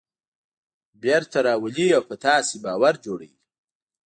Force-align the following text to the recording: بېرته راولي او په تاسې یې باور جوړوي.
بېرته 1.03 1.37
راولي 1.47 1.87
او 1.97 2.03
په 2.09 2.15
تاسې 2.23 2.55
یې 2.57 2.61
باور 2.65 2.93
جوړوي. 3.05 3.31